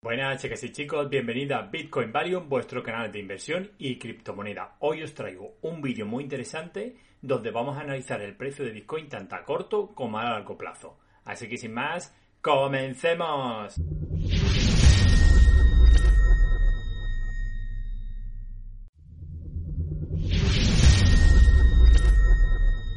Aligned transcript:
Buenas 0.00 0.40
chicas 0.40 0.62
y 0.62 0.70
chicos, 0.70 1.10
bienvenidos 1.10 1.58
a 1.58 1.62
Bitcoin 1.62 2.12
Valium, 2.12 2.48
vuestro 2.48 2.84
canal 2.84 3.10
de 3.10 3.18
inversión 3.18 3.72
y 3.78 3.98
criptomoneda. 3.98 4.76
Hoy 4.78 5.02
os 5.02 5.12
traigo 5.12 5.56
un 5.62 5.82
vídeo 5.82 6.06
muy 6.06 6.22
interesante 6.22 6.96
donde 7.20 7.50
vamos 7.50 7.76
a 7.76 7.80
analizar 7.80 8.20
el 8.20 8.36
precio 8.36 8.64
de 8.64 8.70
Bitcoin 8.70 9.08
tanto 9.08 9.34
a 9.34 9.44
corto 9.44 9.92
como 9.96 10.20
a 10.20 10.22
largo 10.22 10.56
plazo. 10.56 11.00
Así 11.24 11.48
que 11.48 11.56
sin 11.56 11.74
más, 11.74 12.14
¡comencemos! 12.40 13.74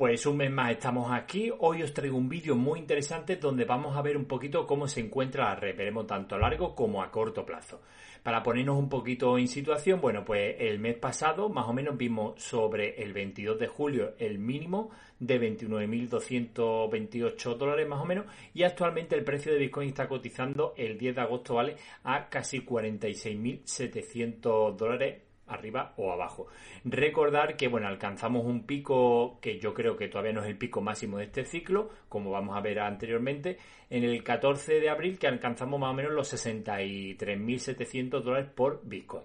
Pues 0.01 0.25
un 0.25 0.37
mes 0.37 0.49
más 0.49 0.71
estamos 0.71 1.11
aquí. 1.11 1.51
Hoy 1.59 1.83
os 1.83 1.93
traigo 1.93 2.17
un 2.17 2.27
vídeo 2.27 2.55
muy 2.55 2.79
interesante 2.79 3.35
donde 3.35 3.65
vamos 3.65 3.95
a 3.95 4.01
ver 4.01 4.17
un 4.17 4.25
poquito 4.25 4.65
cómo 4.65 4.87
se 4.87 4.99
encuentra 4.99 5.49
la 5.49 5.55
red. 5.57 5.77
Veremos 5.77 6.07
tanto 6.07 6.33
a 6.33 6.39
largo 6.39 6.73
como 6.73 7.03
a 7.03 7.11
corto 7.11 7.45
plazo. 7.45 7.81
Para 8.23 8.41
ponernos 8.41 8.79
un 8.79 8.89
poquito 8.89 9.37
en 9.37 9.47
situación, 9.47 10.01
bueno, 10.01 10.25
pues 10.25 10.55
el 10.57 10.79
mes 10.79 10.95
pasado 10.95 11.49
más 11.49 11.67
o 11.67 11.73
menos 11.73 11.97
vimos 11.97 12.41
sobre 12.41 12.99
el 13.03 13.13
22 13.13 13.59
de 13.59 13.67
julio 13.67 14.15
el 14.17 14.39
mínimo 14.39 14.89
de 15.19 15.39
29.228 15.39 17.55
dólares 17.55 17.87
más 17.87 18.01
o 18.01 18.05
menos 18.05 18.25
y 18.55 18.63
actualmente 18.63 19.15
el 19.15 19.23
precio 19.23 19.53
de 19.53 19.59
Bitcoin 19.59 19.89
está 19.89 20.07
cotizando 20.07 20.73
el 20.77 20.97
10 20.97 21.13
de 21.13 21.21
agosto, 21.21 21.53
¿vale? 21.53 21.75
A 22.05 22.27
casi 22.27 22.65
46.700 22.65 24.75
dólares 24.75 25.30
arriba 25.47 25.93
o 25.97 26.11
abajo. 26.11 26.47
Recordar 26.85 27.57
que, 27.57 27.67
bueno, 27.67 27.87
alcanzamos 27.87 28.45
un 28.45 28.65
pico 28.65 29.39
que 29.41 29.59
yo 29.59 29.73
creo 29.73 29.97
que 29.97 30.07
todavía 30.07 30.33
no 30.33 30.43
es 30.43 30.49
el 30.49 30.57
pico 30.57 30.81
máximo 30.81 31.17
de 31.17 31.25
este 31.25 31.45
ciclo, 31.45 31.89
como 32.09 32.31
vamos 32.31 32.57
a 32.57 32.61
ver 32.61 32.79
anteriormente, 32.79 33.57
en 33.89 34.03
el 34.03 34.23
14 34.23 34.79
de 34.79 34.89
abril 34.89 35.19
que 35.19 35.27
alcanzamos 35.27 35.79
más 35.79 35.91
o 35.91 35.93
menos 35.93 36.13
los 36.13 36.33
63.700 36.33 38.21
dólares 38.21 38.49
por 38.55 38.81
Bitcoin. 38.83 39.23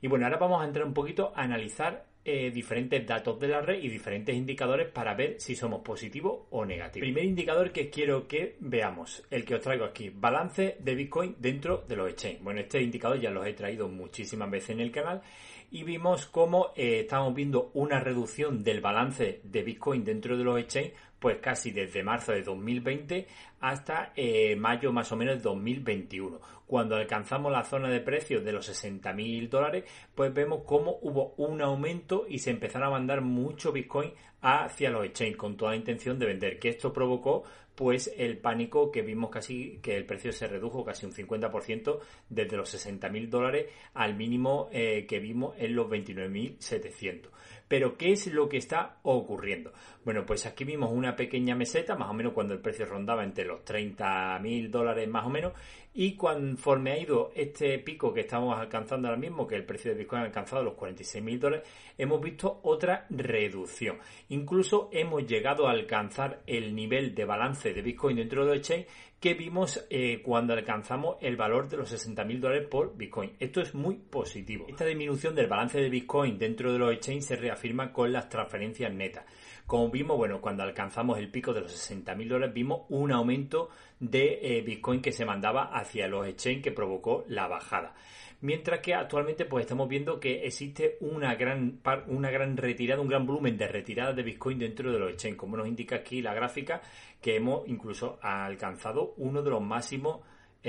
Y 0.00 0.08
bueno, 0.08 0.26
ahora 0.26 0.38
vamos 0.38 0.62
a 0.62 0.66
entrar 0.66 0.86
un 0.86 0.94
poquito 0.94 1.32
a 1.34 1.42
analizar 1.42 2.06
eh, 2.30 2.50
diferentes 2.50 3.06
datos 3.06 3.40
de 3.40 3.48
la 3.48 3.62
red 3.62 3.82
y 3.82 3.88
diferentes 3.88 4.36
indicadores 4.36 4.88
para 4.88 5.14
ver 5.14 5.40
si 5.40 5.56
somos 5.56 5.80
positivos 5.80 6.42
o 6.50 6.66
negativos. 6.66 7.06
Primer 7.06 7.24
indicador 7.24 7.72
que 7.72 7.88
quiero 7.88 8.28
que 8.28 8.56
veamos, 8.60 9.24
el 9.30 9.46
que 9.46 9.54
os 9.54 9.62
traigo 9.62 9.86
aquí, 9.86 10.10
balance 10.10 10.76
de 10.78 10.94
Bitcoin 10.94 11.36
dentro 11.38 11.84
de 11.88 11.96
los 11.96 12.10
exchanges. 12.10 12.42
Bueno, 12.42 12.60
este 12.60 12.82
indicador 12.82 13.18
ya 13.18 13.30
los 13.30 13.46
he 13.46 13.54
traído 13.54 13.88
muchísimas 13.88 14.50
veces 14.50 14.70
en 14.70 14.80
el 14.80 14.90
canal 14.90 15.22
y 15.70 15.84
vimos 15.84 16.26
cómo 16.26 16.72
eh, 16.76 17.00
estamos 17.00 17.34
viendo 17.34 17.70
una 17.72 17.98
reducción 17.98 18.62
del 18.62 18.82
balance 18.82 19.40
de 19.42 19.62
Bitcoin 19.62 20.04
dentro 20.04 20.36
de 20.36 20.44
los 20.44 20.58
exchanges 20.58 20.92
pues 21.18 21.38
casi 21.38 21.70
desde 21.70 22.02
marzo 22.02 22.32
de 22.32 22.42
2020 22.42 23.26
hasta 23.60 24.12
eh, 24.14 24.56
mayo 24.56 24.92
más 24.92 25.10
o 25.12 25.16
menos 25.16 25.36
de 25.36 25.42
2021. 25.42 26.40
Cuando 26.66 26.96
alcanzamos 26.96 27.50
la 27.50 27.64
zona 27.64 27.88
de 27.88 28.00
precios 28.00 28.44
de 28.44 28.52
los 28.52 28.68
60.000 28.68 29.48
dólares, 29.48 29.84
pues 30.14 30.32
vemos 30.32 30.62
cómo 30.66 30.98
hubo 31.02 31.34
un 31.38 31.62
aumento 31.62 32.26
y 32.28 32.38
se 32.38 32.50
empezaron 32.50 32.88
a 32.88 32.90
mandar 32.92 33.20
mucho 33.20 33.72
Bitcoin 33.72 34.12
hacia 34.40 34.90
los 34.90 35.04
exchanges 35.04 35.36
con 35.36 35.56
toda 35.56 35.72
la 35.72 35.76
intención 35.76 36.18
de 36.18 36.26
vender, 36.26 36.58
que 36.58 36.68
esto 36.68 36.92
provocó 36.92 37.44
pues 37.74 38.12
el 38.16 38.38
pánico 38.38 38.90
que 38.90 39.02
vimos 39.02 39.30
casi 39.30 39.78
que 39.80 39.96
el 39.96 40.04
precio 40.04 40.32
se 40.32 40.48
redujo 40.48 40.84
casi 40.84 41.06
un 41.06 41.12
50% 41.12 42.00
desde 42.28 42.56
los 42.56 42.74
60.000 42.74 43.28
dólares 43.28 43.66
al 43.94 44.16
mínimo 44.16 44.68
eh, 44.72 45.06
que 45.06 45.20
vimos 45.20 45.54
en 45.58 45.76
los 45.76 45.88
29.700. 45.88 47.28
Pero 47.68 47.96
¿qué 47.96 48.12
es 48.12 48.26
lo 48.26 48.48
que 48.48 48.56
está 48.56 48.96
ocurriendo? 49.02 49.72
Bueno, 50.04 50.24
pues 50.24 50.46
aquí 50.46 50.64
vimos 50.64 50.90
una 50.90 51.14
pequeña 51.14 51.54
meseta, 51.54 51.94
más 51.94 52.10
o 52.10 52.14
menos 52.14 52.32
cuando 52.32 52.54
el 52.54 52.60
precio 52.60 52.86
rondaba 52.86 53.22
entre 53.22 53.44
los 53.44 53.64
30.000 53.64 54.70
dólares 54.70 55.06
más 55.08 55.26
o 55.26 55.30
menos, 55.30 55.52
y 55.94 56.16
conforme 56.16 56.92
ha 56.92 56.98
ido 56.98 57.32
este 57.34 57.78
pico 57.80 58.12
que 58.12 58.20
estamos 58.20 58.58
alcanzando 58.58 59.08
ahora 59.08 59.20
mismo, 59.20 59.46
que 59.46 59.56
el 59.56 59.64
precio 59.64 59.90
de 59.90 59.98
Bitcoin 59.98 60.22
ha 60.22 60.26
alcanzado 60.26 60.62
los 60.62 60.74
46.000 60.74 61.38
dólares, 61.38 61.68
hemos 61.98 62.20
visto 62.20 62.60
otra 62.62 63.06
reducción. 63.10 63.98
Incluso 64.28 64.88
hemos 64.92 65.26
llegado 65.26 65.66
a 65.66 65.72
alcanzar 65.72 66.40
el 66.46 66.74
nivel 66.74 67.14
de 67.14 67.24
balance 67.24 67.72
de 67.72 67.82
Bitcoin 67.82 68.16
dentro 68.16 68.46
de 68.46 68.56
exchange 68.56 68.86
que 69.20 69.34
vimos 69.34 69.84
eh, 69.90 70.22
cuando 70.22 70.52
alcanzamos 70.52 71.16
el 71.20 71.36
valor 71.36 71.68
de 71.68 71.76
los 71.76 71.92
60.000 71.92 72.38
dólares 72.38 72.68
por 72.68 72.96
Bitcoin. 72.96 73.32
Esto 73.40 73.60
es 73.60 73.74
muy 73.74 73.96
positivo. 73.96 74.66
Esta 74.68 74.84
disminución 74.84 75.34
del 75.34 75.48
balance 75.48 75.80
de 75.80 75.90
Bitcoin 75.90 76.38
dentro 76.38 76.72
de 76.72 76.78
los 76.78 76.92
exchanges 76.92 77.26
se 77.26 77.36
reafirma 77.36 77.92
con 77.92 78.12
las 78.12 78.28
transferencias 78.28 78.92
netas. 78.92 79.24
Como 79.66 79.90
vimos, 79.90 80.16
bueno, 80.16 80.40
cuando 80.40 80.62
alcanzamos 80.62 81.18
el 81.18 81.30
pico 81.30 81.52
de 81.52 81.62
los 81.62 81.90
60.000 81.90 82.28
dólares, 82.28 82.54
vimos 82.54 82.82
un 82.90 83.10
aumento 83.10 83.70
de 84.00 84.38
eh, 84.42 84.62
Bitcoin 84.62 85.00
que 85.02 85.12
se 85.12 85.24
mandaba 85.24 85.64
hacia 85.76 86.08
los 86.08 86.26
exchanges 86.26 86.62
que 86.62 86.72
provocó 86.72 87.24
la 87.28 87.48
bajada. 87.48 87.94
Mientras 88.40 88.78
que 88.80 88.94
actualmente 88.94 89.46
pues 89.46 89.62
estamos 89.62 89.88
viendo 89.88 90.20
que 90.20 90.46
existe 90.46 90.96
una 91.00 91.34
gran, 91.34 91.80
una 92.06 92.30
gran 92.30 92.56
retirada, 92.56 93.00
un 93.00 93.08
gran 93.08 93.26
volumen 93.26 93.58
de 93.58 93.66
retirada 93.66 94.12
de 94.12 94.22
Bitcoin 94.22 94.60
dentro 94.60 94.92
de 94.92 94.98
los 94.98 95.10
exchanges, 95.10 95.38
como 95.38 95.56
nos 95.56 95.66
indica 95.66 95.96
aquí 95.96 96.22
la 96.22 96.34
gráfica, 96.34 96.80
que 97.20 97.34
hemos 97.34 97.66
incluso 97.66 98.18
alcanzado 98.22 99.14
uno 99.16 99.42
de 99.42 99.50
los 99.50 99.60
máximos 99.60 100.20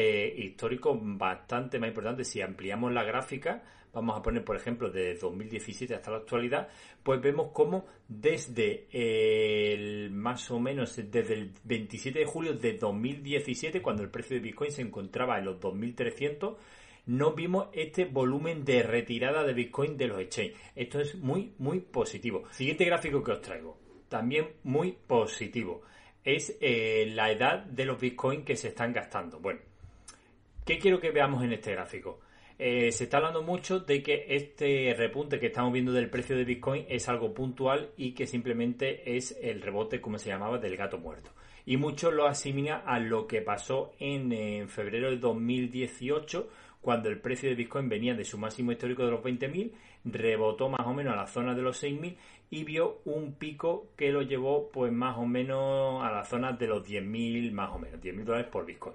eh, 0.02 0.34
históricos 0.38 0.98
bastante 1.02 1.78
más 1.78 1.90
importantes. 1.90 2.30
Si 2.30 2.42
ampliamos 2.42 2.94
la 2.94 3.04
gráfica, 3.04 3.62
vamos 3.92 4.18
a 4.18 4.22
poner 4.22 4.46
por 4.46 4.56
ejemplo 4.56 4.90
desde 4.90 5.20
2017 5.20 5.94
hasta 5.94 6.12
la 6.12 6.18
actualidad, 6.18 6.70
pues 7.04 7.20
vemos 7.20 7.52
como 7.52 7.86
desde 8.08 8.88
el 8.94 10.09
más 10.12 10.50
o 10.52 10.59
menos 10.62 10.96
desde 10.96 11.34
el 11.34 11.52
27 11.66 12.20
de 12.20 12.26
julio 12.26 12.54
de 12.54 12.78
2017, 12.78 13.82
cuando 13.82 14.04
el 14.04 14.09
precio 14.09 14.38
de 14.38 14.42
Bitcoin 14.42 14.72
se 14.72 14.84
encontraba 14.84 15.38
en 15.38 15.44
los 15.44 15.59
2300, 15.59 16.56
no 17.08 17.34
vimos 17.34 17.68
este 17.74 18.06
volumen 18.06 18.64
de 18.64 18.84
retirada 18.84 19.44
de 19.44 19.52
Bitcoin 19.52 19.98
de 19.98 20.08
los 20.08 20.22
exchanges. 20.22 20.56
Esto 20.78 21.02
es 21.02 21.16
muy, 21.16 21.56
muy 21.58 21.82
positivo. 21.82 22.44
Siguiente 22.52 22.86
gráfico 22.86 23.22
que 23.22 23.32
os 23.32 23.42
traigo. 23.42 23.78
También 24.08 24.48
muy 24.64 24.94
positivo. 24.94 25.82
Es 26.24 26.58
eh, 26.62 27.12
la 27.14 27.32
edad 27.32 27.66
de 27.66 27.84
los 27.84 28.00
Bitcoin 28.00 28.46
que 28.46 28.56
se 28.56 28.70
están 28.70 28.94
gastando. 28.94 29.40
Bueno, 29.40 29.59
¿qué 30.69 30.78
quiero 30.78 31.00
que 31.00 31.09
veamos 31.09 31.44
en 31.44 31.52
este 31.52 31.72
gráfico? 31.72 32.19
Eh, 32.59 32.91
se 32.91 33.06
está 33.06 33.18
hablando 33.18 33.41
mucho 33.41 33.80
de 33.80 34.03
que 34.03 34.28
este 34.30 34.94
repunte 34.96 35.40
que 35.40 35.47
estamos 35.47 35.74
viendo 35.74 35.91
del 35.91 36.12
precio 36.12 36.38
de 36.38 36.44
Bitcoin 36.44 36.85
es 36.88 37.09
algo 37.09 37.34
puntual 37.34 37.90
y 37.97 38.12
que 38.12 38.28
simplemente 38.28 39.18
es 39.18 39.35
el 39.41 39.63
rebote, 39.63 40.00
como 40.00 40.19
se 40.19 40.29
llamaba, 40.29 40.59
del 40.59 40.78
gato 40.78 41.00
muerto. 41.00 41.31
Y 41.66 41.78
muchos 41.78 42.13
lo 42.13 42.28
asimilan 42.28 42.84
a 42.85 43.00
lo 43.00 43.25
que 43.25 43.41
pasó 43.41 43.94
en, 43.97 44.31
en 44.31 44.69
febrero 44.69 45.09
de 45.09 45.18
2018 45.18 46.47
cuando 46.81 47.09
el 47.09 47.19
precio 47.19 47.50
de 47.50 47.56
Bitcoin 47.56 47.90
venía 47.90 48.13
de 48.13 48.24
su 48.24 48.38
máximo 48.38 48.72
histórico 48.72 49.03
de 49.03 49.09
los 49.09 49.24
20.000, 49.24 49.72
rebotó 50.06 50.69
más 50.69 50.85
o 50.85 50.94
menos 50.94 51.13
a 51.13 51.18
la 51.18 51.25
zona 51.25 51.56
de 51.56 51.63
los 51.63 51.84
6.000 51.84 52.16
y 52.52 52.63
vio 52.63 53.00
un 53.06 53.34
pico 53.34 53.88
que 53.97 54.12
lo 54.12 54.22
llevó 54.22 54.69
pues 54.69 54.91
más 54.91 55.18
o 55.18 55.25
menos 55.25 56.03
a 56.03 56.12
la 56.12 56.24
zona 56.25 56.52
de 56.52 56.68
los 56.68 56.88
10.000 56.88 57.52
más 57.53 57.72
o 57.72 57.79
menos, 57.79 58.00
10.000 58.00 58.24
dólares 58.24 58.47
por 58.52 58.68
Bitcoin. 58.68 58.94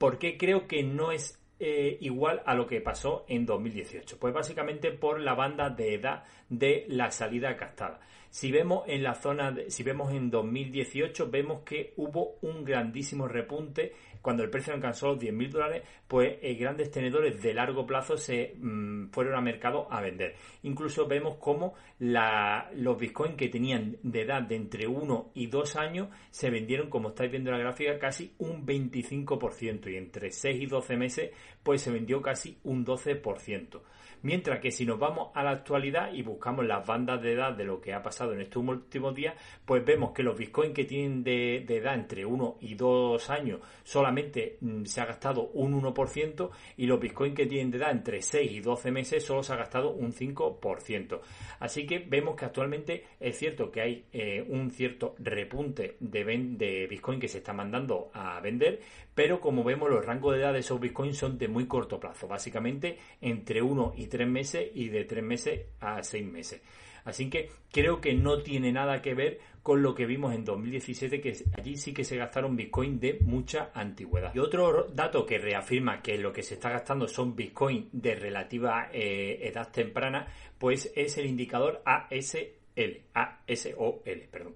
¿Por 0.00 0.16
qué 0.16 0.38
creo 0.38 0.66
que 0.66 0.82
no 0.82 1.12
es 1.12 1.38
eh, 1.58 1.98
igual 2.00 2.42
a 2.46 2.54
lo 2.54 2.66
que 2.66 2.80
pasó 2.80 3.26
en 3.28 3.44
2018? 3.44 4.18
Pues 4.18 4.32
básicamente 4.32 4.92
por 4.92 5.20
la 5.20 5.34
banda 5.34 5.68
de 5.68 5.92
edad 5.92 6.24
de 6.48 6.86
la 6.88 7.10
salida 7.10 7.54
captada. 7.58 8.00
Si 8.30 8.52
vemos 8.52 8.84
en 8.86 9.02
la 9.02 9.14
zona, 9.14 9.52
si 9.66 9.82
vemos 9.82 10.12
en 10.12 10.30
2018, 10.30 11.30
vemos 11.30 11.62
que 11.62 11.94
hubo 11.96 12.36
un 12.42 12.64
grandísimo 12.64 13.26
repunte 13.26 13.92
cuando 14.22 14.44
el 14.44 14.50
precio 14.50 14.72
alcanzó 14.72 15.08
los 15.08 15.18
10.000 15.18 15.50
dólares, 15.50 15.82
pues 16.06 16.38
eh, 16.42 16.54
grandes 16.54 16.90
tenedores 16.90 17.42
de 17.42 17.54
largo 17.54 17.86
plazo 17.86 18.16
se 18.16 18.54
mm, 18.56 19.08
fueron 19.10 19.34
al 19.34 19.42
mercado 19.42 19.88
a 19.90 20.00
vender. 20.00 20.36
Incluso 20.62 21.08
vemos 21.08 21.38
cómo 21.38 21.74
los 21.98 22.98
bitcoins 22.98 23.36
que 23.36 23.48
tenían 23.48 23.96
de 24.02 24.22
edad 24.22 24.42
de 24.42 24.56
entre 24.56 24.86
1 24.86 25.32
y 25.34 25.46
2 25.46 25.76
años 25.76 26.08
se 26.30 26.50
vendieron, 26.50 26.88
como 26.88 27.08
estáis 27.08 27.30
viendo 27.30 27.50
en 27.50 27.56
la 27.56 27.64
gráfica, 27.64 27.98
casi 27.98 28.34
un 28.38 28.66
25% 28.66 29.90
y 29.90 29.96
entre 29.96 30.30
6 30.30 30.62
y 30.62 30.66
12 30.66 30.96
meses 30.96 31.30
pues 31.62 31.82
se 31.82 31.90
vendió 31.90 32.22
casi 32.22 32.58
un 32.62 32.84
12%. 32.84 33.80
Mientras 34.22 34.60
que 34.60 34.70
si 34.70 34.84
nos 34.84 34.98
vamos 34.98 35.30
a 35.34 35.42
la 35.42 35.50
actualidad 35.52 36.12
y 36.12 36.22
buscamos 36.22 36.66
las 36.66 36.86
bandas 36.86 37.22
de 37.22 37.32
edad 37.32 37.54
de 37.54 37.64
lo 37.64 37.80
que 37.80 37.94
ha 37.94 38.02
pasado 38.02 38.19
en 38.20 38.40
estos 38.40 38.62
últimos 38.66 39.14
días, 39.14 39.34
pues 39.64 39.84
vemos 39.84 40.12
que 40.12 40.22
los 40.22 40.36
bitcoins 40.36 40.74
que 40.74 40.84
tienen 40.84 41.22
de, 41.22 41.58
edad 41.58 41.94
entre 41.94 42.24
1 42.26 42.58
y 42.60 42.74
2 42.74 43.30
años 43.30 43.60
solamente 43.82 44.58
mm, 44.60 44.84
se 44.84 45.00
ha 45.00 45.06
gastado 45.06 45.50
un 45.54 45.80
1% 45.80 46.50
y 46.76 46.86
los 46.86 47.00
bitcoins 47.00 47.34
que 47.34 47.46
tienen 47.46 47.70
de 47.70 47.78
edad 47.78 47.90
entre 47.90 48.20
6 48.20 48.50
y 48.52 48.60
12 48.60 48.90
meses 48.90 49.24
solo 49.24 49.42
se 49.42 49.52
ha 49.52 49.56
gastado 49.56 49.90
un 49.90 50.12
5%. 50.12 51.20
Así 51.60 51.86
que 51.86 52.00
vemos 52.00 52.36
que 52.36 52.44
actualmente 52.44 53.04
es 53.18 53.38
cierto 53.38 53.70
que 53.70 53.80
hay 53.80 54.04
eh, 54.12 54.44
un 54.46 54.70
cierto 54.70 55.14
repunte 55.18 55.96
de, 56.00 56.24
de 56.24 56.86
bitcoin 56.86 57.20
que 57.20 57.28
se 57.28 57.38
está 57.38 57.52
mandando 57.52 58.10
a 58.12 58.40
vender, 58.40 58.80
pero 59.14 59.40
como 59.40 59.64
vemos 59.64 59.90
los 59.90 60.04
rangos 60.04 60.34
de 60.34 60.40
edad 60.40 60.52
de 60.52 60.60
esos 60.60 60.80
bitcoins 60.80 61.16
son 61.16 61.38
de 61.38 61.48
muy 61.48 61.66
corto 61.66 61.98
plazo, 61.98 62.28
básicamente 62.28 62.98
entre 63.20 63.62
1 63.62 63.94
y 63.96 64.06
tres 64.06 64.28
meses 64.28 64.70
y 64.74 64.88
de 64.88 65.04
tres 65.04 65.24
meses 65.24 65.66
a 65.80 66.02
seis 66.02 66.26
meses. 66.26 66.60
Así 67.04 67.30
que 67.30 67.50
creo 67.72 68.00
que 68.00 68.14
no 68.14 68.42
tiene 68.42 68.72
nada 68.72 69.00
que 69.02 69.14
ver 69.14 69.40
con 69.62 69.82
lo 69.82 69.94
que 69.94 70.06
vimos 70.06 70.34
en 70.34 70.44
2017, 70.44 71.20
que 71.20 71.36
allí 71.58 71.76
sí 71.76 71.92
que 71.92 72.04
se 72.04 72.16
gastaron 72.16 72.56
Bitcoin 72.56 72.98
de 72.98 73.18
mucha 73.20 73.70
antigüedad. 73.74 74.34
Y 74.34 74.38
otro 74.38 74.88
dato 74.92 75.26
que 75.26 75.38
reafirma 75.38 76.02
que 76.02 76.16
lo 76.18 76.32
que 76.32 76.42
se 76.42 76.54
está 76.54 76.70
gastando 76.70 77.06
son 77.06 77.36
Bitcoin 77.36 77.88
de 77.92 78.14
relativa 78.14 78.88
eh, 78.92 79.38
edad 79.42 79.70
temprana, 79.70 80.26
pues 80.58 80.90
es 80.96 81.18
el 81.18 81.26
indicador 81.26 81.82
ASL, 81.84 83.02
ASOL, 83.14 84.00
perdón. 84.30 84.54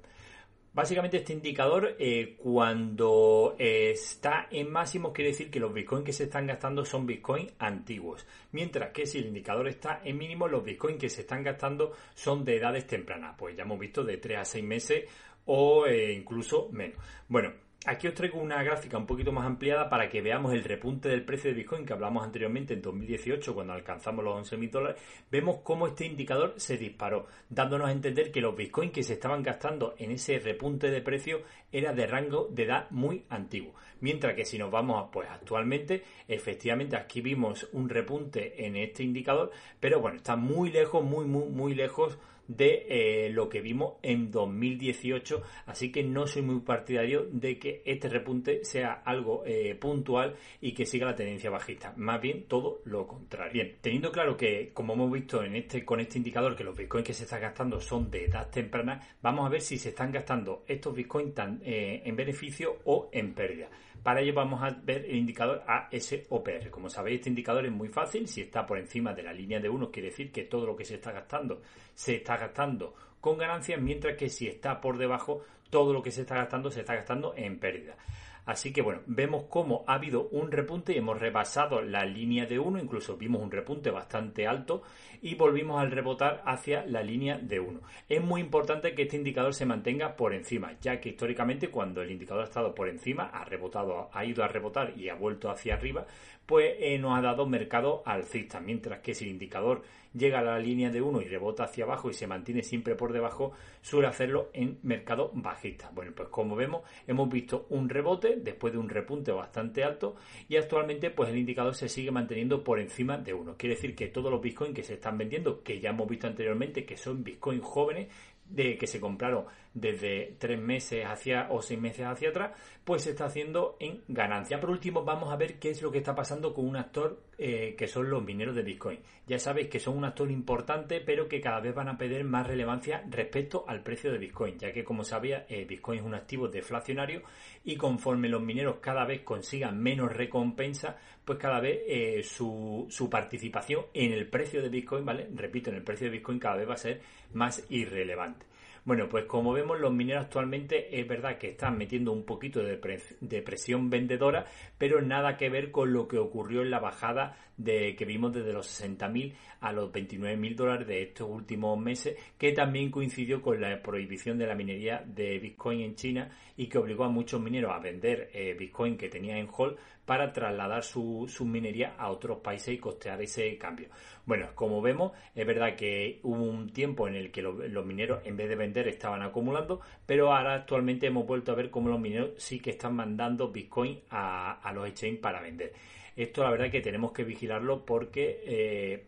Básicamente 0.74 1.18
este 1.18 1.32
indicador 1.32 1.94
eh, 2.00 2.36
cuando 2.36 3.54
está 3.58 4.48
en 4.50 4.72
máximo 4.72 5.12
quiere 5.12 5.30
decir 5.30 5.48
que 5.48 5.60
los 5.60 5.72
bitcoins 5.72 6.04
que 6.04 6.12
se 6.12 6.24
están 6.24 6.48
gastando 6.48 6.84
son 6.84 7.06
bitcoins 7.06 7.52
antiguos. 7.60 8.26
Mientras 8.50 8.90
que 8.90 9.06
si 9.06 9.18
el 9.18 9.26
indicador 9.26 9.68
está 9.68 10.00
en 10.04 10.18
mínimo, 10.18 10.48
los 10.48 10.64
bitcoins 10.64 10.98
que 10.98 11.08
se 11.08 11.20
están 11.20 11.44
gastando 11.44 11.92
son 12.14 12.44
de 12.44 12.56
edades 12.56 12.88
tempranas. 12.88 13.36
Pues 13.38 13.56
ya 13.56 13.62
hemos 13.62 13.78
visto 13.78 14.02
de 14.02 14.16
3 14.16 14.38
a 14.38 14.44
6 14.44 14.64
meses 14.64 15.04
o 15.46 15.86
eh, 15.86 16.12
incluso 16.12 16.68
menos. 16.72 16.98
Bueno, 17.28 17.52
Aquí 17.86 18.08
os 18.08 18.14
traigo 18.14 18.40
una 18.40 18.62
gráfica 18.62 18.96
un 18.96 19.04
poquito 19.04 19.30
más 19.30 19.44
ampliada 19.44 19.90
para 19.90 20.08
que 20.08 20.22
veamos 20.22 20.54
el 20.54 20.64
repunte 20.64 21.10
del 21.10 21.22
precio 21.22 21.50
de 21.50 21.56
Bitcoin 21.56 21.84
que 21.84 21.92
hablamos 21.92 22.24
anteriormente 22.24 22.72
en 22.72 22.80
2018 22.80 23.54
cuando 23.54 23.74
alcanzamos 23.74 24.24
los 24.24 24.50
11.000 24.50 24.70
dólares. 24.70 25.02
Vemos 25.30 25.58
cómo 25.62 25.86
este 25.86 26.06
indicador 26.06 26.54
se 26.56 26.78
disparó, 26.78 27.26
dándonos 27.50 27.88
a 27.88 27.92
entender 27.92 28.32
que 28.32 28.40
los 28.40 28.56
Bitcoin 28.56 28.90
que 28.90 29.02
se 29.02 29.12
estaban 29.12 29.42
gastando 29.42 29.94
en 29.98 30.12
ese 30.12 30.38
repunte 30.38 30.90
de 30.90 31.02
precio 31.02 31.42
era 31.70 31.92
de 31.92 32.06
rango 32.06 32.48
de 32.50 32.62
edad 32.62 32.88
muy 32.88 33.26
antiguo. 33.28 33.74
Mientras 34.00 34.34
que 34.34 34.46
si 34.46 34.56
nos 34.56 34.70
vamos 34.70 35.10
pues 35.12 35.28
actualmente, 35.28 36.04
efectivamente 36.26 36.96
aquí 36.96 37.20
vimos 37.20 37.68
un 37.72 37.90
repunte 37.90 38.64
en 38.64 38.76
este 38.76 39.02
indicador, 39.02 39.50
pero 39.78 40.00
bueno, 40.00 40.16
está 40.16 40.36
muy 40.36 40.70
lejos, 40.70 41.04
muy, 41.04 41.26
muy, 41.26 41.50
muy 41.50 41.74
lejos 41.74 42.18
de 42.48 42.86
eh, 42.88 43.30
lo 43.30 43.48
que 43.48 43.60
vimos 43.60 43.94
en 44.02 44.30
2018, 44.30 45.42
así 45.66 45.90
que 45.90 46.02
no 46.02 46.26
soy 46.26 46.42
muy 46.42 46.60
partidario 46.60 47.26
de 47.30 47.58
que 47.58 47.82
este 47.84 48.08
repunte 48.08 48.64
sea 48.64 49.02
algo 49.04 49.42
eh, 49.46 49.74
puntual 49.74 50.36
y 50.60 50.72
que 50.72 50.86
siga 50.86 51.06
la 51.06 51.14
tendencia 51.14 51.50
bajista, 51.50 51.94
más 51.96 52.20
bien 52.20 52.44
todo 52.48 52.80
lo 52.84 53.06
contrario. 53.06 53.52
Bien, 53.52 53.76
teniendo 53.80 54.12
claro 54.12 54.36
que 54.36 54.70
como 54.72 54.94
hemos 54.94 55.12
visto 55.12 55.42
en 55.42 55.56
este 55.56 55.84
con 55.84 56.00
este 56.00 56.18
indicador 56.18 56.56
que 56.56 56.64
los 56.64 56.76
bitcoins 56.76 57.06
que 57.06 57.14
se 57.14 57.24
están 57.24 57.40
gastando 57.40 57.80
son 57.80 58.10
de 58.10 58.24
edad 58.24 58.50
temprana, 58.50 59.00
vamos 59.22 59.46
a 59.46 59.48
ver 59.48 59.60
si 59.60 59.78
se 59.78 59.90
están 59.90 60.12
gastando 60.12 60.64
estos 60.66 60.94
bitcoins 60.94 61.34
eh, 61.62 62.02
en 62.04 62.16
beneficio 62.16 62.78
o 62.84 63.08
en 63.12 63.34
pérdida. 63.34 63.68
Para 64.04 64.20
ello 64.20 64.34
vamos 64.34 64.62
a 64.62 64.68
ver 64.70 65.06
el 65.06 65.16
indicador 65.16 65.64
ASOPR. 65.66 66.68
Como 66.70 66.90
sabéis, 66.90 67.20
este 67.20 67.30
indicador 67.30 67.64
es 67.64 67.72
muy 67.72 67.88
fácil. 67.88 68.28
Si 68.28 68.42
está 68.42 68.66
por 68.66 68.78
encima 68.78 69.14
de 69.14 69.22
la 69.22 69.32
línea 69.32 69.60
de 69.60 69.70
1, 69.70 69.90
quiere 69.90 70.10
decir 70.10 70.30
que 70.30 70.44
todo 70.44 70.66
lo 70.66 70.76
que 70.76 70.84
se 70.84 70.96
está 70.96 71.10
gastando 71.10 71.62
se 71.94 72.16
está 72.16 72.36
gastando 72.36 72.94
con 73.22 73.38
ganancias, 73.38 73.80
mientras 73.80 74.18
que 74.18 74.28
si 74.28 74.46
está 74.46 74.78
por 74.78 74.98
debajo, 74.98 75.40
todo 75.70 75.94
lo 75.94 76.02
que 76.02 76.10
se 76.10 76.20
está 76.20 76.34
gastando 76.34 76.70
se 76.70 76.80
está 76.80 76.94
gastando 76.94 77.32
en 77.34 77.58
pérdida. 77.58 77.96
Así 78.46 78.72
que 78.72 78.82
bueno, 78.82 79.00
vemos 79.06 79.44
cómo 79.48 79.84
ha 79.86 79.94
habido 79.94 80.28
un 80.28 80.50
repunte 80.50 80.92
y 80.92 80.98
hemos 80.98 81.18
rebasado 81.18 81.80
la 81.80 82.04
línea 82.04 82.44
de 82.44 82.58
1, 82.58 82.78
incluso 82.78 83.16
vimos 83.16 83.42
un 83.42 83.50
repunte 83.50 83.90
bastante 83.90 84.46
alto 84.46 84.82
y 85.22 85.34
volvimos 85.34 85.80
al 85.80 85.90
rebotar 85.90 86.42
hacia 86.44 86.84
la 86.84 87.02
línea 87.02 87.38
de 87.38 87.60
1. 87.60 87.80
Es 88.08 88.22
muy 88.22 88.42
importante 88.42 88.94
que 88.94 89.02
este 89.02 89.16
indicador 89.16 89.54
se 89.54 89.64
mantenga 89.64 90.14
por 90.16 90.34
encima, 90.34 90.72
ya 90.82 91.00
que 91.00 91.10
históricamente 91.10 91.68
cuando 91.68 92.02
el 92.02 92.10
indicador 92.10 92.42
ha 92.42 92.48
estado 92.48 92.74
por 92.74 92.88
encima, 92.88 93.30
ha 93.32 93.44
rebotado, 93.44 94.10
ha 94.12 94.24
ido 94.24 94.44
a 94.44 94.48
rebotar 94.48 94.92
y 94.98 95.08
ha 95.08 95.14
vuelto 95.14 95.50
hacia 95.50 95.74
arriba, 95.74 96.06
pues 96.44 96.74
eh, 96.78 96.98
nos 96.98 97.18
ha 97.18 97.22
dado 97.22 97.46
mercado 97.46 98.02
alcista, 98.04 98.60
mientras 98.60 99.00
que 99.00 99.14
si 99.14 99.24
el 99.24 99.30
indicador 99.30 99.82
llega 100.14 100.38
a 100.38 100.42
la 100.42 100.58
línea 100.58 100.90
de 100.90 101.02
1 101.02 101.22
y 101.22 101.24
rebota 101.24 101.64
hacia 101.64 101.84
abajo 101.84 102.08
y 102.08 102.14
se 102.14 102.26
mantiene 102.26 102.62
siempre 102.62 102.94
por 102.94 103.12
debajo, 103.12 103.52
suele 103.82 104.08
hacerlo 104.08 104.50
en 104.52 104.78
mercado 104.82 105.30
bajista. 105.34 105.90
Bueno, 105.92 106.12
pues 106.14 106.28
como 106.28 106.54
vemos, 106.54 106.82
hemos 107.06 107.28
visto 107.28 107.66
un 107.70 107.88
rebote 107.88 108.33
después 108.42 108.72
de 108.72 108.78
un 108.78 108.88
repunte 108.88 109.32
bastante 109.32 109.84
alto 109.84 110.16
y 110.48 110.56
actualmente 110.56 111.10
pues 111.10 111.30
el 111.30 111.38
indicador 111.38 111.74
se 111.74 111.88
sigue 111.88 112.10
manteniendo 112.10 112.64
por 112.64 112.80
encima 112.80 113.18
de 113.18 113.34
1. 113.34 113.56
Quiere 113.56 113.74
decir 113.74 113.94
que 113.94 114.08
todos 114.08 114.30
los 114.30 114.40
bitcoins 114.40 114.74
que 114.74 114.82
se 114.82 114.94
están 114.94 115.18
vendiendo, 115.18 115.62
que 115.62 115.80
ya 115.80 115.90
hemos 115.90 116.08
visto 116.08 116.26
anteriormente 116.26 116.84
que 116.84 116.96
son 116.96 117.22
bitcoins 117.22 117.62
jóvenes, 117.62 118.08
de 118.48 118.76
que 118.76 118.86
se 118.86 119.00
compraron 119.00 119.44
desde 119.74 120.36
tres 120.38 120.58
meses 120.60 121.04
hacia 121.04 121.48
o 121.50 121.60
seis 121.60 121.80
meses 121.80 122.06
hacia 122.06 122.30
atrás, 122.30 122.52
pues 122.84 123.02
se 123.02 123.10
está 123.10 123.26
haciendo 123.26 123.76
en 123.80 124.02
ganancia. 124.08 124.60
Por 124.60 124.70
último, 124.70 125.04
vamos 125.04 125.32
a 125.32 125.36
ver 125.36 125.58
qué 125.58 125.70
es 125.70 125.82
lo 125.82 125.90
que 125.90 125.98
está 125.98 126.14
pasando 126.14 126.54
con 126.54 126.66
un 126.66 126.76
actor 126.76 127.20
eh, 127.36 127.74
que 127.76 127.88
son 127.88 128.08
los 128.08 128.22
mineros 128.22 128.54
de 128.54 128.62
Bitcoin. 128.62 129.00
Ya 129.26 129.38
sabéis 129.38 129.68
que 129.68 129.80
son 129.80 129.98
un 129.98 130.04
actor 130.04 130.30
importante, 130.30 131.00
pero 131.00 131.28
que 131.28 131.40
cada 131.40 131.60
vez 131.60 131.74
van 131.74 131.88
a 131.88 131.98
perder 131.98 132.22
más 132.24 132.46
relevancia 132.46 133.04
respecto 133.10 133.64
al 133.66 133.82
precio 133.82 134.12
de 134.12 134.18
Bitcoin, 134.18 134.58
ya 134.58 134.72
que 134.72 134.84
como 134.84 135.02
sabía, 135.02 135.44
eh, 135.48 135.64
Bitcoin 135.64 135.98
es 135.98 136.04
un 136.04 136.14
activo 136.14 136.46
deflacionario 136.46 137.22
y 137.64 137.76
conforme 137.76 138.28
los 138.28 138.42
mineros 138.42 138.76
cada 138.80 139.04
vez 139.04 139.22
consigan 139.22 139.82
menos 139.82 140.12
recompensa, 140.12 140.96
pues 141.24 141.38
cada 141.38 141.58
vez 141.60 141.80
eh, 141.88 142.22
su, 142.22 142.86
su 142.88 143.10
participación 143.10 143.86
en 143.92 144.12
el 144.12 144.28
precio 144.28 144.62
de 144.62 144.68
Bitcoin, 144.68 145.04
¿vale? 145.04 145.28
Repito, 145.34 145.70
en 145.70 145.76
el 145.76 145.82
precio 145.82 146.06
de 146.06 146.12
Bitcoin 146.12 146.38
cada 146.38 146.56
vez 146.56 146.68
va 146.68 146.74
a 146.74 146.76
ser 146.76 147.00
más 147.32 147.66
irrelevante. 147.70 148.46
Bueno, 148.84 149.08
pues 149.08 149.24
como 149.24 149.54
vemos, 149.54 149.80
los 149.80 149.94
mineros 149.94 150.24
actualmente 150.24 151.00
es 151.00 151.08
verdad 151.08 151.38
que 151.38 151.50
están 151.50 151.78
metiendo 151.78 152.12
un 152.12 152.26
poquito 152.26 152.60
de, 152.62 152.76
presión 152.76 153.88
vendedora, 153.88 154.44
pero 154.76 155.00
nada 155.00 155.38
que 155.38 155.48
ver 155.48 155.70
con 155.70 155.94
lo 155.94 156.06
que 156.06 156.18
ocurrió 156.18 156.60
en 156.60 156.70
la 156.70 156.80
bajada 156.80 157.34
de 157.56 157.96
que 157.96 158.04
vimos 158.04 158.34
desde 158.34 158.52
los 158.52 158.66
60.000 158.82 159.32
a 159.60 159.72
los 159.72 159.90
29.000 159.90 160.54
dólares 160.54 160.86
de 160.86 161.02
estos 161.02 161.30
últimos 161.30 161.78
meses, 161.78 162.18
que 162.36 162.52
también 162.52 162.90
coincidió 162.90 163.40
con 163.40 163.58
la 163.58 163.80
prohibición 163.80 164.36
de 164.36 164.46
la 164.46 164.54
minería 164.54 165.02
de 165.06 165.38
Bitcoin 165.38 165.80
en 165.80 165.94
China 165.94 166.30
y 166.54 166.66
que 166.66 166.76
obligó 166.76 167.04
a 167.04 167.08
muchos 167.08 167.40
mineros 167.40 167.72
a 167.72 167.78
vender 167.78 168.28
eh, 168.34 168.54
Bitcoin 168.58 168.98
que 168.98 169.08
tenían 169.08 169.38
en 169.38 169.48
hold 169.50 169.78
para 170.04 170.32
trasladar 170.32 170.82
su, 170.82 171.28
minería 171.44 171.94
a 171.98 172.10
otros 172.10 172.38
países 172.38 172.74
y 172.74 172.78
costear 172.78 173.20
ese 173.22 173.56
cambio. 173.58 173.88
Bueno, 174.26 174.48
como 174.54 174.80
vemos, 174.82 175.12
es 175.34 175.46
verdad 175.46 175.76
que 175.76 176.20
hubo 176.22 176.42
un 176.42 176.72
tiempo 176.72 177.08
en 177.08 177.14
el 177.14 177.30
que 177.30 177.42
los, 177.42 177.86
mineros 177.86 178.20
en 178.24 178.36
vez 178.36 178.48
de 178.48 178.56
vender 178.56 178.88
estaban 178.88 179.22
acumulando, 179.22 179.80
pero 180.06 180.32
ahora 180.32 180.54
actualmente 180.54 181.06
hemos 181.06 181.26
vuelto 181.26 181.52
a 181.52 181.54
ver 181.54 181.70
cómo 181.70 181.88
los 181.88 182.00
mineros 182.00 182.30
sí 182.36 182.60
que 182.60 182.70
están 182.70 182.96
mandando 182.96 183.50
Bitcoin 183.50 184.00
a, 184.10 184.60
a 184.60 184.72
los 184.72 184.88
exchanges 184.88 185.20
para 185.20 185.40
vender. 185.40 185.72
Esto 186.16 186.44
la 186.44 186.50
verdad 186.50 186.70
que 186.70 186.80
tenemos 186.80 187.12
que 187.12 187.24
vigilarlo 187.24 187.84
porque 187.84 188.42
eh, 188.46 189.04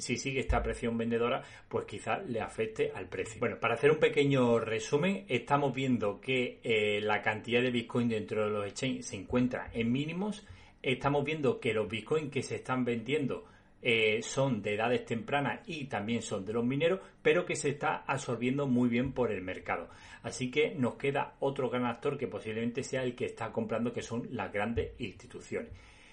si 0.00 0.16
sigue 0.16 0.40
esta 0.40 0.62
presión 0.62 0.96
vendedora, 0.96 1.42
pues 1.68 1.84
quizás 1.84 2.28
le 2.28 2.40
afecte 2.40 2.90
al 2.94 3.08
precio. 3.08 3.38
Bueno, 3.40 3.58
para 3.58 3.74
hacer 3.74 3.90
un 3.90 3.98
pequeño 3.98 4.58
resumen, 4.58 5.24
estamos 5.28 5.74
viendo 5.74 6.20
que 6.20 6.58
eh, 6.62 7.00
la 7.00 7.22
cantidad 7.22 7.62
de 7.62 7.70
Bitcoin 7.70 8.08
dentro 8.08 8.44
de 8.44 8.50
los 8.50 8.66
exchanges 8.66 9.06
se 9.06 9.16
encuentra 9.16 9.70
en 9.72 9.92
mínimos. 9.92 10.46
Estamos 10.82 11.24
viendo 11.24 11.60
que 11.60 11.74
los 11.74 11.88
Bitcoin 11.88 12.30
que 12.30 12.42
se 12.42 12.56
están 12.56 12.84
vendiendo 12.84 13.44
eh, 13.82 14.20
son 14.22 14.60
de 14.60 14.74
edades 14.74 15.06
tempranas 15.06 15.60
y 15.66 15.84
también 15.84 16.20
son 16.20 16.44
de 16.44 16.52
los 16.52 16.64
mineros, 16.64 17.00
pero 17.22 17.46
que 17.46 17.56
se 17.56 17.70
está 17.70 18.04
absorbiendo 18.06 18.66
muy 18.66 18.88
bien 18.88 19.12
por 19.12 19.32
el 19.32 19.42
mercado. 19.42 19.88
Así 20.22 20.50
que 20.50 20.74
nos 20.74 20.96
queda 20.96 21.34
otro 21.40 21.70
gran 21.70 21.86
actor 21.86 22.18
que 22.18 22.26
posiblemente 22.26 22.82
sea 22.82 23.02
el 23.02 23.14
que 23.14 23.24
está 23.24 23.50
comprando, 23.52 23.92
que 23.92 24.02
son 24.02 24.28
las 24.32 24.52
grandes 24.52 24.92
instituciones. 24.98 25.70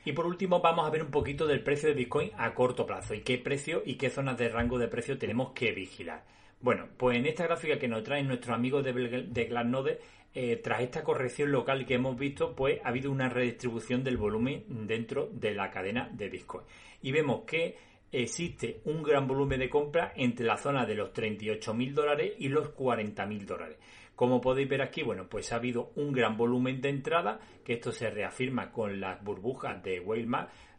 Y 0.08 0.14
por 0.14 0.26
último 0.26 0.62
vamos 0.62 0.88
a 0.88 0.90
ver 0.90 1.04
un 1.04 1.12
poquito 1.12 1.46
del 1.46 1.62
precio 1.62 1.90
de 1.90 1.96
Bitcoin 1.96 2.32
a 2.38 2.54
corto 2.54 2.86
plazo 2.86 3.14
y 3.14 3.24
qué 3.24 3.38
precio 3.38 3.84
y 3.86 3.96
qué 3.96 4.10
zonas 4.10 4.38
de 4.38 4.48
rango 4.48 4.78
de 4.78 4.88
precio 4.88 5.18
tenemos 5.18 5.52
que 5.52 5.74
vigilar. 5.74 6.24
Bueno, 6.62 6.88
pues 6.96 7.18
en 7.18 7.26
esta 7.26 7.44
gráfica 7.44 7.78
que 7.78 7.90
nos 7.90 8.06
traen 8.06 8.26
nuestros 8.26 8.56
amigos 8.56 8.86
de, 8.86 8.94
de 8.94 9.46
Glassnode, 9.48 10.00
eh, 10.34 10.62
tras 10.64 10.80
esta 10.80 11.04
corrección 11.04 11.52
local 11.52 11.86
que 11.86 11.96
hemos 11.96 12.18
visto, 12.18 12.56
pues 12.56 12.80
ha 12.86 12.88
habido 12.88 13.12
una 13.12 13.28
redistribución 13.28 14.06
del 14.06 14.16
volumen 14.16 14.64
dentro 14.88 15.28
de 15.30 15.54
la 15.54 15.72
cadena 15.72 16.10
de 16.14 16.30
Bitcoin. 16.30 16.64
Y 17.02 17.12
vemos 17.12 17.42
que 17.42 17.76
existe 18.10 18.80
un 18.86 19.04
gran 19.04 19.28
volumen 19.28 19.60
de 19.60 19.70
compra 19.70 20.14
entre 20.16 20.46
la 20.46 20.56
zona 20.56 20.86
de 20.86 20.96
los 20.96 21.12
38.000 21.12 21.94
dólares 21.94 22.32
y 22.40 22.48
los 22.48 22.74
40.000 22.74 23.44
dólares. 23.44 23.78
Como 24.18 24.42
podéis 24.42 24.68
ver 24.68 24.82
aquí, 24.82 25.04
bueno, 25.04 25.28
pues 25.30 25.54
ha 25.54 25.58
habido 25.58 25.92
un 25.96 26.12
gran 26.12 26.38
volumen 26.38 26.82
de 26.82 26.90
entrada, 26.90 27.40
que 27.64 27.74
esto 27.74 27.92
se 27.92 28.10
reafirma 28.10 28.72
con 28.72 29.00
las 29.00 29.24
burbujas 29.24 29.84
de 29.84 30.00
Whale 30.00 30.28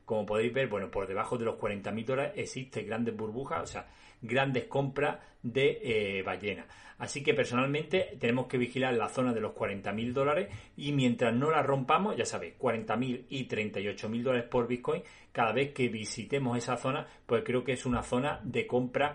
Como 0.05 0.27
podéis 0.27 0.53
ver, 0.53 0.67
bueno, 0.67 0.91
por 0.91 1.07
debajo 1.07 1.39
de 1.39 1.45
los 1.45 1.55
40.000 1.55 2.05
dólares 2.05 2.33
existen 2.35 2.89
grandes 2.89 3.17
burbujas, 3.17 3.63
o 3.63 3.67
sea, 3.67 3.87
grandes 4.21 4.65
compras 4.65 5.21
de 5.41 5.79
eh, 5.81 6.23
ballena. 6.25 6.67
Así 6.99 7.23
que 7.23 7.33
personalmente 7.33 8.17
tenemos 8.19 8.49
que 8.49 8.59
vigilar 8.59 8.93
la 8.95 9.09
zona 9.09 9.33
de 9.33 9.41
los 9.41 9.53
40.000 9.53 10.13
dólares 10.13 10.49
y 10.77 10.91
mientras 10.91 11.33
no 11.33 11.53
la 11.53 11.63
rompamos, 11.63 12.17
ya 12.17 12.25
sabéis, 12.25 12.55
40.000 12.59 13.27
y 13.29 13.47
38.000 13.47 14.23
dólares 14.25 14.49
por 14.51 14.67
Bitcoin, 14.67 15.05
cada 15.31 15.53
vez 15.53 15.73
que 15.73 15.89
visitemos 15.89 16.59
esa 16.59 16.77
zona, 16.77 17.07
pues 17.25 17.45
creo 17.45 17.63
que 17.63 17.75
es 17.75 17.87
una 17.87 18.03
zona 18.03 18.41
de 18.43 18.67
compra 18.67 19.15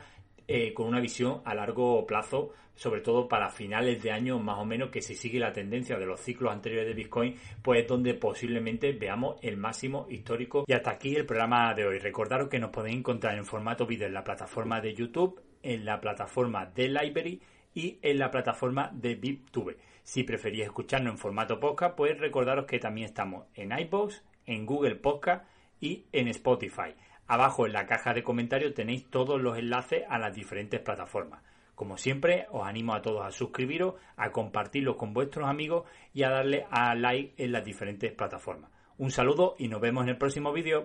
eh, 0.56 0.72
con 0.72 0.88
una 0.88 1.00
visión 1.00 1.42
a 1.46 1.56
largo 1.56 2.06
plazo, 2.06 2.52
sobre 2.76 3.02
todo 3.02 3.28
para 3.28 3.50
finales 3.50 4.04
de 4.04 4.12
año 4.12 4.38
más 4.38 4.60
o 4.60 4.66
menos, 4.66 4.92
que 4.92 5.02
si 5.02 5.16
sigue 5.16 5.40
la 5.40 5.52
tendencia 5.52 5.98
de 5.98 6.06
los 6.06 6.20
ciclos 6.20 6.54
anteriores 6.54 6.88
de 6.88 6.94
Bitcoin, 6.94 7.36
pues 7.64 7.82
es 7.82 7.88
donde 7.88 8.14
posiblemente 8.14 8.92
veamos 8.92 9.38
el 9.42 9.58
máximo 9.58 10.06
histórico. 10.10 10.66
Y 10.68 10.74
hasta 10.74 10.92
aquí 10.92 11.16
el 11.16 11.26
programa 11.26 11.74
de 11.74 11.88
hoy. 11.88 11.98
Recordaros 11.98 12.50
que 12.50 12.60
nos 12.60 12.70
podéis 12.70 12.98
encontrar 12.98 13.36
en 13.36 13.46
formato 13.46 13.88
vídeo 13.88 14.06
en 14.06 14.14
la 14.14 14.24
plataforma 14.24 14.80
de 14.80 14.94
YouTube 14.94 15.42
en 15.64 15.86
la 15.86 16.00
plataforma 16.00 16.68
de 16.68 16.90
Library 16.90 17.42
y 17.74 17.98
en 18.02 18.20
la 18.20 18.30
plataforma 18.30 18.92
de 18.94 19.16
VipTube. 19.16 19.78
Si 20.04 20.24
preferís 20.24 20.66
escucharnos 20.66 21.14
en 21.14 21.18
formato 21.18 21.60
podcast, 21.60 21.96
pues 21.96 22.20
recordaros 22.20 22.66
que 22.66 22.78
también 22.78 23.06
estamos 23.06 23.48
en 23.56 23.72
iPods, 23.78 24.24
en 24.46 24.66
Google 24.66 24.98
Podcast 24.98 25.46
y 25.80 26.06
en 26.12 26.28
Spotify. 26.28 26.94
Abajo 27.28 27.66
en 27.66 27.74
la 27.74 27.86
caja 27.86 28.14
de 28.14 28.24
comentarios 28.24 28.74
tenéis 28.74 29.10
todos 29.10 29.42
los 29.42 29.58
enlaces 29.58 30.04
a 30.10 30.20
las 30.20 30.36
diferentes 30.36 30.80
plataformas. 30.82 31.42
Como 31.76 31.98
siempre, 31.98 32.48
os 32.52 32.68
animo 32.68 32.94
a 32.94 33.02
todos 33.02 33.26
a 33.26 33.32
suscribiros, 33.32 33.96
a 34.16 34.32
compartirlo 34.32 34.98
con 34.98 35.14
vuestros 35.14 35.50
amigos 35.50 35.86
y 36.14 36.24
a 36.24 36.30
darle 36.30 36.66
a 36.70 36.94
like 36.96 37.34
en 37.38 37.52
las 37.52 37.66
diferentes 37.66 38.12
plataformas. 38.12 38.72
Un 38.98 39.10
saludo 39.10 39.56
y 39.58 39.70
nos 39.70 39.82
vemos 39.82 40.04
en 40.04 40.10
el 40.10 40.18
próximo 40.18 40.54
vídeo. 40.54 40.82